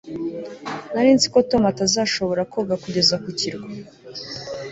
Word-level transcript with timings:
nari 0.93 1.09
nzi 1.15 1.27
ko 1.33 1.39
tom 1.49 1.63
atazashobora 1.71 2.41
koga 2.53 2.75
kugeza 2.83 3.15
ku 3.23 3.29
kirwa 3.39 3.67